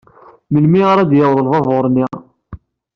[0.51, 2.05] Melmi ara d-yaweḍ lbabuṛ-nni?